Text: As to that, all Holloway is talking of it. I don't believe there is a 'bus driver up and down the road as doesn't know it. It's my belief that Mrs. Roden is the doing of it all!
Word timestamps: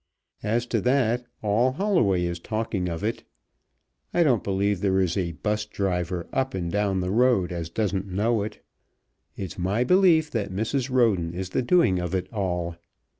As 0.41 0.65
to 0.65 0.81
that, 0.81 1.27
all 1.43 1.73
Holloway 1.73 2.23
is 2.23 2.39
talking 2.39 2.89
of 2.89 3.03
it. 3.03 3.23
I 4.11 4.23
don't 4.23 4.43
believe 4.43 4.81
there 4.81 4.99
is 4.99 5.15
a 5.15 5.33
'bus 5.33 5.65
driver 5.67 6.25
up 6.33 6.55
and 6.55 6.71
down 6.71 7.01
the 7.01 7.11
road 7.11 7.51
as 7.51 7.69
doesn't 7.69 8.07
know 8.07 8.41
it. 8.41 8.65
It's 9.37 9.59
my 9.59 9.83
belief 9.83 10.31
that 10.31 10.49
Mrs. 10.51 10.89
Roden 10.89 11.35
is 11.35 11.51
the 11.51 11.61
doing 11.61 11.99
of 11.99 12.15
it 12.15 12.27
all! 12.33 12.77